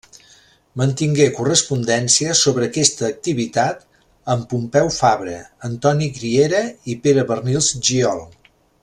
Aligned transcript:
Mantingué 0.81 1.25
correspondència 1.39 2.37
sobre 2.39 2.65
aquesta 2.71 3.05
activitat 3.09 3.85
amb 4.37 4.49
Pompeu 4.55 4.91
Fabra, 4.99 5.37
Antoni 5.71 6.09
Griera 6.17 6.63
i 6.95 7.01
Pere 7.05 7.29
Barnils 7.35 7.73
Giol. 7.91 8.27